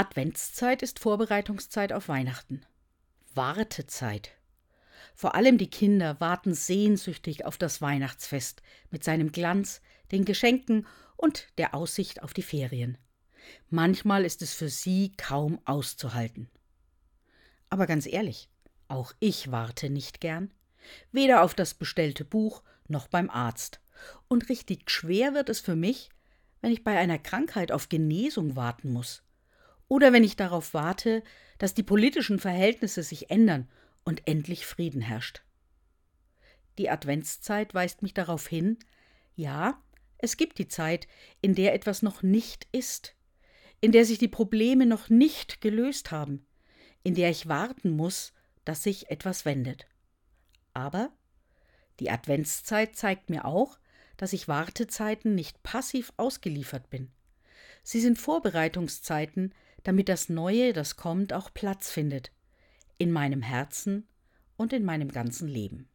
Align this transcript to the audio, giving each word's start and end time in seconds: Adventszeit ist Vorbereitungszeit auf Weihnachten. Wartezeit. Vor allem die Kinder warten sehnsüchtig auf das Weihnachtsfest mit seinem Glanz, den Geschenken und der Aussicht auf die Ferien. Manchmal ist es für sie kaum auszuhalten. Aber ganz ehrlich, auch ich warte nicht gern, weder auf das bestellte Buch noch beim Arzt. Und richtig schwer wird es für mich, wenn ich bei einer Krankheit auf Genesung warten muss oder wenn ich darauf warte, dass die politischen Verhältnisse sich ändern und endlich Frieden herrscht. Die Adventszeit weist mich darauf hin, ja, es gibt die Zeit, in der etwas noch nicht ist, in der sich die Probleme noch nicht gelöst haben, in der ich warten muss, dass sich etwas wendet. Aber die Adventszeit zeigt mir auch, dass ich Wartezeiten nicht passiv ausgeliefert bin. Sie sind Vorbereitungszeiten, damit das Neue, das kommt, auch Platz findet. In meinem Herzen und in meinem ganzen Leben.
Adventszeit 0.00 0.80
ist 0.80 0.98
Vorbereitungszeit 0.98 1.92
auf 1.92 2.08
Weihnachten. 2.08 2.62
Wartezeit. 3.34 4.30
Vor 5.14 5.34
allem 5.34 5.58
die 5.58 5.68
Kinder 5.68 6.18
warten 6.20 6.54
sehnsüchtig 6.54 7.44
auf 7.44 7.58
das 7.58 7.82
Weihnachtsfest 7.82 8.62
mit 8.90 9.04
seinem 9.04 9.30
Glanz, 9.30 9.82
den 10.10 10.24
Geschenken 10.24 10.86
und 11.18 11.48
der 11.58 11.74
Aussicht 11.74 12.22
auf 12.22 12.32
die 12.32 12.40
Ferien. 12.40 12.96
Manchmal 13.68 14.24
ist 14.24 14.40
es 14.40 14.54
für 14.54 14.70
sie 14.70 15.12
kaum 15.18 15.60
auszuhalten. 15.66 16.48
Aber 17.68 17.86
ganz 17.86 18.06
ehrlich, 18.06 18.48
auch 18.88 19.12
ich 19.20 19.52
warte 19.52 19.90
nicht 19.90 20.22
gern, 20.22 20.50
weder 21.12 21.42
auf 21.42 21.52
das 21.52 21.74
bestellte 21.74 22.24
Buch 22.24 22.62
noch 22.88 23.08
beim 23.08 23.28
Arzt. 23.28 23.82
Und 24.28 24.48
richtig 24.48 24.90
schwer 24.90 25.34
wird 25.34 25.50
es 25.50 25.60
für 25.60 25.76
mich, 25.76 26.08
wenn 26.62 26.72
ich 26.72 26.84
bei 26.84 26.98
einer 26.98 27.18
Krankheit 27.18 27.70
auf 27.70 27.90
Genesung 27.90 28.56
warten 28.56 28.94
muss 28.94 29.22
oder 29.90 30.12
wenn 30.12 30.22
ich 30.22 30.36
darauf 30.36 30.72
warte, 30.72 31.22
dass 31.58 31.74
die 31.74 31.82
politischen 31.82 32.38
Verhältnisse 32.38 33.02
sich 33.02 33.28
ändern 33.28 33.68
und 34.04 34.26
endlich 34.26 34.64
Frieden 34.64 35.00
herrscht. 35.00 35.42
Die 36.78 36.88
Adventszeit 36.88 37.74
weist 37.74 38.00
mich 38.00 38.14
darauf 38.14 38.46
hin, 38.46 38.78
ja, 39.34 39.82
es 40.18 40.36
gibt 40.36 40.58
die 40.58 40.68
Zeit, 40.68 41.08
in 41.40 41.56
der 41.56 41.74
etwas 41.74 42.02
noch 42.02 42.22
nicht 42.22 42.68
ist, 42.70 43.16
in 43.80 43.90
der 43.90 44.04
sich 44.04 44.18
die 44.18 44.28
Probleme 44.28 44.86
noch 44.86 45.08
nicht 45.08 45.60
gelöst 45.60 46.12
haben, 46.12 46.46
in 47.02 47.14
der 47.14 47.28
ich 47.28 47.48
warten 47.48 47.90
muss, 47.90 48.32
dass 48.64 48.84
sich 48.84 49.10
etwas 49.10 49.44
wendet. 49.44 49.88
Aber 50.72 51.10
die 51.98 52.10
Adventszeit 52.10 52.94
zeigt 52.94 53.28
mir 53.28 53.44
auch, 53.44 53.80
dass 54.16 54.32
ich 54.34 54.46
Wartezeiten 54.46 55.34
nicht 55.34 55.64
passiv 55.64 56.12
ausgeliefert 56.16 56.90
bin. 56.90 57.10
Sie 57.82 58.00
sind 58.00 58.18
Vorbereitungszeiten, 58.18 59.52
damit 59.84 60.08
das 60.08 60.28
Neue, 60.28 60.72
das 60.72 60.96
kommt, 60.96 61.32
auch 61.32 61.52
Platz 61.52 61.90
findet. 61.90 62.32
In 62.98 63.12
meinem 63.12 63.42
Herzen 63.42 64.06
und 64.56 64.72
in 64.72 64.84
meinem 64.84 65.10
ganzen 65.10 65.48
Leben. 65.48 65.89